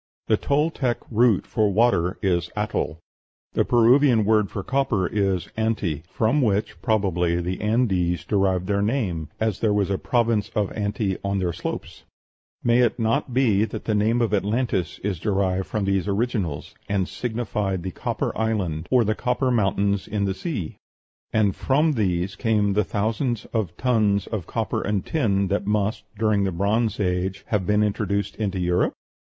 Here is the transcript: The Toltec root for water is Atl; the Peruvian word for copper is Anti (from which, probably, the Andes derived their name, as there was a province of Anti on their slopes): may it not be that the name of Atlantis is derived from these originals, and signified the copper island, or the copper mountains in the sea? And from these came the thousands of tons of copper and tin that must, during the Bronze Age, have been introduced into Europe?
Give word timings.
The 0.25 0.35
Toltec 0.37 0.97
root 1.11 1.45
for 1.45 1.71
water 1.71 2.17
is 2.23 2.49
Atl; 2.57 2.97
the 3.53 3.63
Peruvian 3.63 4.25
word 4.25 4.49
for 4.49 4.63
copper 4.63 5.05
is 5.05 5.47
Anti 5.55 6.01
(from 6.09 6.41
which, 6.41 6.81
probably, 6.81 7.39
the 7.39 7.61
Andes 7.61 8.25
derived 8.25 8.65
their 8.65 8.81
name, 8.81 9.29
as 9.39 9.59
there 9.59 9.75
was 9.75 9.91
a 9.91 9.99
province 9.99 10.49
of 10.55 10.71
Anti 10.71 11.17
on 11.23 11.37
their 11.37 11.53
slopes): 11.53 12.01
may 12.63 12.79
it 12.79 12.97
not 12.97 13.31
be 13.31 13.63
that 13.63 13.85
the 13.85 13.93
name 13.93 14.23
of 14.23 14.33
Atlantis 14.33 14.97
is 15.03 15.19
derived 15.19 15.67
from 15.67 15.85
these 15.85 16.07
originals, 16.07 16.73
and 16.89 17.07
signified 17.07 17.83
the 17.83 17.91
copper 17.91 18.35
island, 18.35 18.87
or 18.89 19.03
the 19.03 19.13
copper 19.13 19.51
mountains 19.51 20.07
in 20.07 20.25
the 20.25 20.33
sea? 20.33 20.77
And 21.31 21.55
from 21.55 21.91
these 21.91 22.35
came 22.35 22.73
the 22.73 22.83
thousands 22.83 23.45
of 23.53 23.77
tons 23.77 24.25
of 24.25 24.47
copper 24.47 24.81
and 24.81 25.05
tin 25.05 25.47
that 25.49 25.67
must, 25.67 26.05
during 26.17 26.43
the 26.43 26.51
Bronze 26.51 26.99
Age, 26.99 27.43
have 27.49 27.67
been 27.67 27.83
introduced 27.83 28.35
into 28.37 28.57
Europe? 28.59 28.93